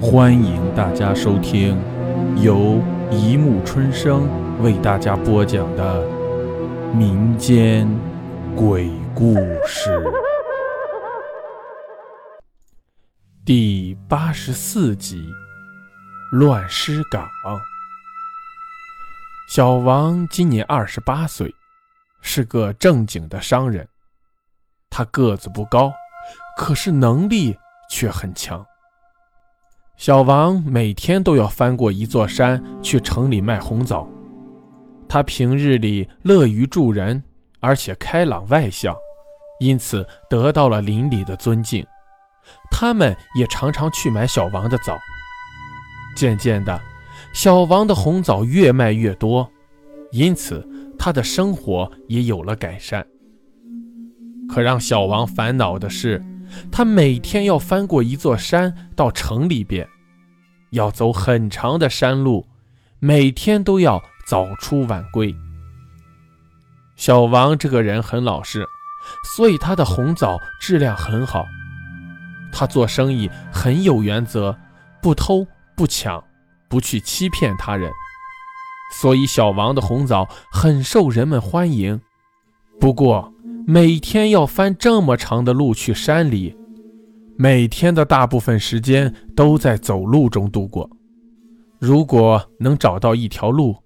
[0.00, 1.76] 欢迎大家收听
[2.40, 4.28] 由一木春生
[4.62, 6.06] 为大家播讲的
[6.94, 7.88] 民间
[8.54, 9.34] 鬼故
[9.66, 10.00] 事
[13.44, 15.28] 第八十四集
[16.36, 17.24] 《乱尸岗》。
[19.48, 21.52] 小王今年二十八岁，
[22.22, 23.88] 是个正经的商人。
[24.88, 25.92] 他个子不高，
[26.56, 27.58] 可是能力
[27.90, 28.64] 却很强。
[29.98, 34.08] 小王每天都要翻过一座山去城里卖红枣。
[35.08, 37.20] 他平日里乐于助人，
[37.58, 38.94] 而且开朗外向，
[39.58, 41.84] 因此得到了邻里的尊敬。
[42.70, 44.96] 他们也常常去买小王的枣。
[46.14, 46.80] 渐渐的，
[47.34, 49.50] 小王的红枣越卖越多，
[50.12, 50.64] 因此
[50.96, 53.04] 他的生活也有了改善。
[54.48, 56.24] 可让小王烦恼的是。
[56.70, 59.88] 他每天要翻过一座山到城里边，
[60.70, 62.46] 要走很长的山路，
[62.98, 65.34] 每天都要早出晚归。
[66.96, 68.66] 小王这个人很老实，
[69.36, 71.44] 所以他的红枣质量很好。
[72.50, 74.56] 他做生意很有原则，
[75.00, 75.46] 不偷
[75.76, 76.24] 不抢，
[76.68, 77.92] 不去欺骗他人，
[79.00, 82.00] 所以小王的红枣很受人们欢迎。
[82.80, 83.32] 不过，
[83.70, 86.56] 每天要翻这么长的路去山里，
[87.36, 90.88] 每天的大部分时间都在走路中度过。
[91.78, 93.76] 如果能找到一条路，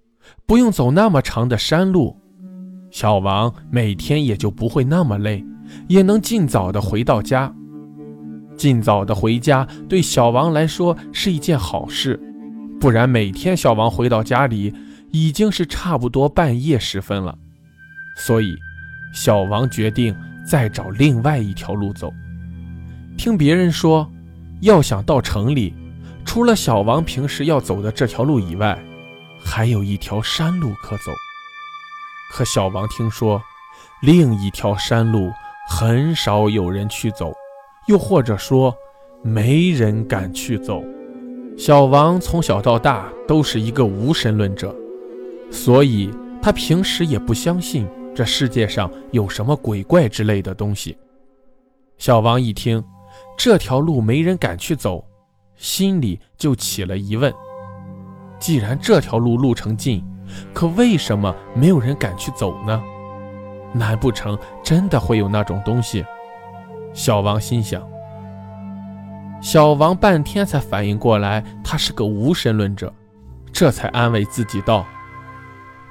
[0.45, 2.15] 不用走那么长的山路，
[2.91, 5.43] 小王每天也就不会那么累，
[5.89, 7.53] 也能尽早的回到家。
[8.55, 12.17] 尽早的回家对小王来说是一件好事，
[12.79, 14.73] 不然每天小王回到家里
[15.11, 17.37] 已经是差不多半夜时分了，
[18.15, 18.55] 所以。
[19.13, 20.13] 小王决定
[20.45, 22.11] 再找另外一条路走。
[23.15, 24.11] 听别人说，
[24.61, 25.73] 要想到城里，
[26.25, 28.77] 除了小王平时要走的这条路以外，
[29.39, 31.11] 还有一条山路可走。
[32.31, 33.41] 可小王听说，
[34.01, 35.31] 另一条山路
[35.69, 37.31] 很少有人去走，
[37.87, 38.75] 又或者说，
[39.21, 40.83] 没人敢去走。
[41.55, 44.75] 小王从小到大都是一个无神论者，
[45.51, 46.09] 所以
[46.41, 47.87] 他平时也不相信。
[48.15, 50.97] 这世界上有什么鬼怪之类的东西？
[51.97, 52.83] 小王一听，
[53.37, 55.03] 这条路没人敢去走，
[55.55, 57.33] 心里就起了疑问：
[58.39, 60.03] 既然这条路路程近，
[60.53, 62.81] 可为什么没有人敢去走呢？
[63.73, 66.05] 难不成真的会有那种东西？
[66.93, 67.81] 小王心想。
[69.41, 72.93] 小王半天才反应过来，他是个无神论者，
[73.51, 74.85] 这才安慰自己道：“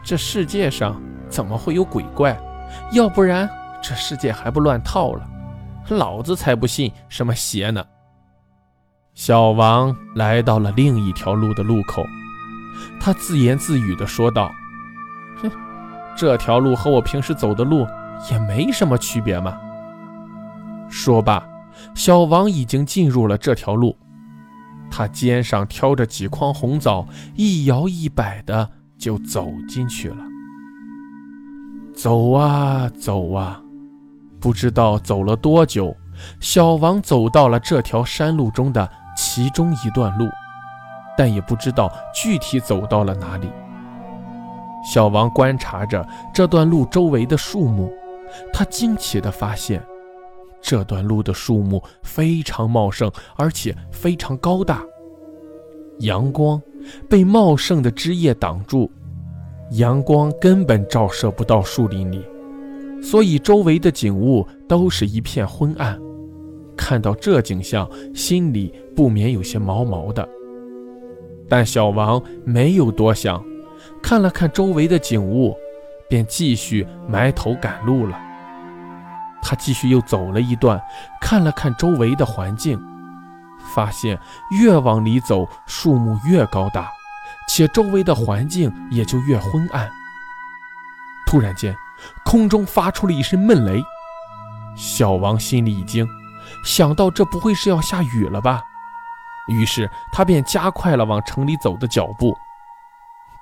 [0.02, 1.00] 这世界上……”
[1.32, 2.38] 怎么会有鬼怪？
[2.92, 3.48] 要不然
[3.82, 5.28] 这世界还不乱套了？
[5.88, 7.82] 老子才不信什么邪呢！
[9.14, 12.04] 小王来到了另一条路的路口，
[13.00, 14.52] 他自言自语地说道
[15.42, 15.50] ：“哼，
[16.16, 17.86] 这条路和我平时走的路
[18.30, 19.58] 也没什么区别嘛。”
[20.88, 21.42] 说罢，
[21.94, 23.96] 小王已经进入了这条路，
[24.90, 30.31] 他肩上挑着几筐红枣，一摇一摆的就走进去了。
[31.94, 33.62] 走啊走啊，
[34.40, 35.94] 不知道走了多久，
[36.40, 40.26] 小王走到了这条山路中的其中一段路，
[41.16, 43.48] 但也不知道具体走到了哪里。
[44.84, 46.04] 小王观察着
[46.34, 47.92] 这段路周围的树木，
[48.52, 49.80] 他惊奇地发现，
[50.60, 54.82] 这段路的树木非常茂盛，而且非常高大。
[56.00, 56.60] 阳光
[57.08, 58.90] 被茂盛的枝叶挡住。
[59.72, 62.22] 阳光根本照射不到树林里，
[63.02, 65.98] 所以周围的景物都是一片昏暗。
[66.76, 70.28] 看到这景象，心里不免有些毛毛的。
[71.48, 73.42] 但小王没有多想，
[74.02, 75.56] 看了看周围的景物，
[76.08, 78.18] 便继续埋头赶路了。
[79.42, 80.80] 他继续又走了一段，
[81.20, 82.78] 看了看周围的环境，
[83.74, 84.18] 发现
[84.60, 86.90] 越往里走，树木越高大。
[87.54, 89.90] 且周围的环境也就越昏暗。
[91.26, 91.76] 突然间，
[92.24, 93.78] 空中发出了一声闷雷，
[94.74, 96.08] 小王心里一惊，
[96.64, 98.62] 想到这不会是要下雨了吧？
[99.48, 102.34] 于是他便加快了往城里走的脚步。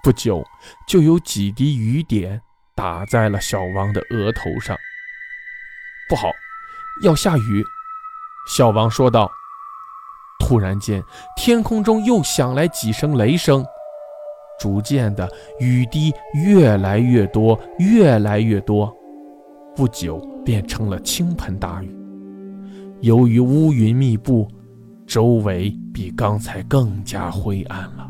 [0.03, 0.45] 不久，
[0.89, 2.43] 就有几滴雨点
[2.75, 4.77] 打在了小王的额头上。
[6.09, 6.29] 不好，
[7.05, 7.65] 要下雨！
[8.49, 9.31] 小王说道。
[10.41, 11.01] 突然间，
[11.37, 13.65] 天空中又响来几声雷声。
[14.61, 15.27] 逐渐的，
[15.59, 18.95] 雨滴越来越多，越来越多，
[19.75, 21.97] 不久变成了倾盆大雨。
[23.01, 24.47] 由于乌云密布，
[25.07, 28.07] 周围比刚才更加灰暗了。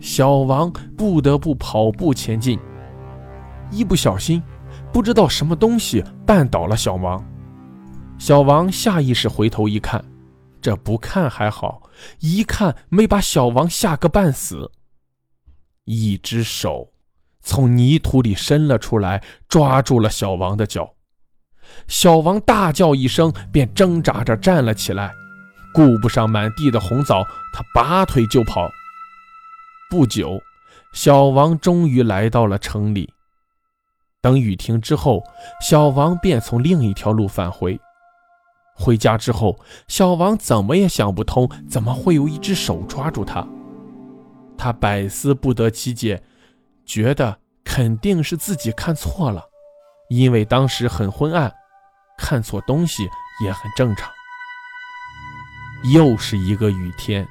[0.00, 2.58] 小王不得不跑步前进，
[3.70, 4.42] 一不小心，
[4.90, 7.22] 不知道什么东西绊倒了小王。
[8.16, 10.02] 小王下意识回头一看，
[10.62, 11.82] 这不看还好，
[12.20, 14.70] 一看没把小王吓个半死。
[15.86, 16.92] 一只手
[17.40, 20.94] 从泥土里伸了出来，抓住了小王的脚。
[21.88, 25.12] 小王大叫一声，便挣扎着站了起来，
[25.72, 27.22] 顾不上满地的红枣，
[27.52, 28.68] 他拔腿就跑。
[29.88, 30.40] 不久，
[30.92, 33.12] 小王终于来到了城里。
[34.20, 35.22] 等雨停之后，
[35.60, 37.80] 小王便从另一条路返回。
[38.74, 39.56] 回家之后，
[39.86, 43.46] 小王怎么也想不通，怎么会有一只手抓住他。
[44.56, 46.22] 他百思不得其解，
[46.84, 49.44] 觉得肯定是自己看错了，
[50.08, 51.52] 因为当时很昏暗，
[52.18, 53.08] 看错东西
[53.44, 54.10] 也很正常。
[55.92, 57.26] 又是一个雨天，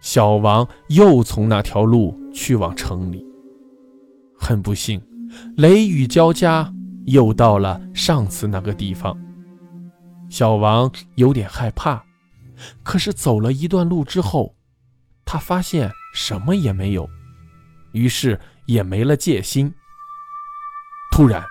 [0.00, 3.24] 小王又从那条路去往城里。
[4.38, 5.00] 很不幸，
[5.56, 6.72] 雷雨交加，
[7.04, 9.16] 又到了上次那个地方。
[10.30, 12.02] 小王有点害怕，
[12.82, 14.54] 可是走了一段路之后，
[15.24, 17.08] 他发现什么也没有，
[17.92, 19.72] 于是也没了戒心。
[21.12, 21.44] 突然，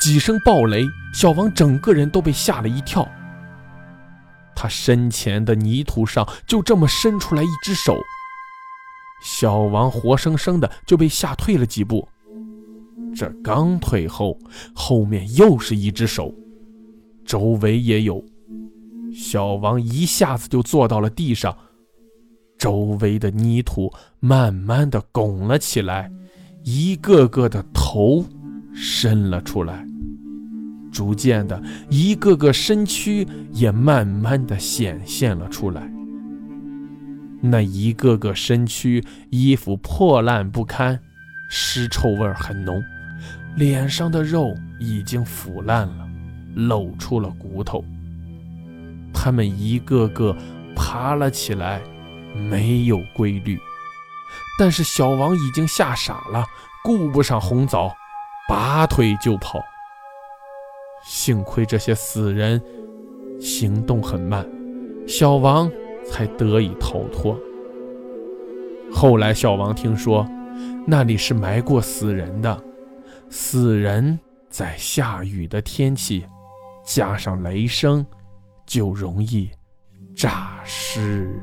[0.00, 0.84] 几声暴雷，
[1.14, 3.06] 小王整个人都被吓了一跳。
[4.54, 7.98] 他身前的泥土上就这么伸出来一只手，
[9.22, 12.08] 小王活生生的就被吓退了几步。
[13.14, 14.38] 这刚退后，
[14.74, 16.34] 后面又是一只手。
[17.24, 18.24] 周围也有，
[19.14, 21.56] 小王一下子就坐到了地上，
[22.58, 26.10] 周围的泥土慢慢的拱了起来，
[26.62, 28.24] 一个个的头
[28.74, 29.86] 伸了出来，
[30.90, 35.90] 逐渐的，一个个身躯也慢慢的显现了出来。
[37.40, 40.98] 那一个个身躯衣服破烂不堪，
[41.50, 42.82] 尸臭味很浓，
[43.56, 46.06] 脸上的肉已经腐烂了。
[46.54, 47.84] 露出了骨头，
[49.12, 50.34] 他们一个个
[50.74, 51.82] 爬了起来，
[52.36, 53.58] 没有规律。
[54.58, 56.44] 但是小王已经吓傻了，
[56.82, 57.94] 顾不上红枣，
[58.48, 59.62] 拔腿就跑。
[61.04, 62.60] 幸亏这些死人
[63.40, 64.48] 行动很慢，
[65.06, 65.70] 小王
[66.10, 67.38] 才得以逃脱。
[68.92, 70.26] 后来小王听说，
[70.86, 72.64] 那里是埋过死人的，
[73.28, 74.18] 死人
[74.48, 76.24] 在下雨的天气。
[76.84, 78.06] 加上雷声，
[78.64, 79.50] 就容易
[80.16, 81.42] 诈尸。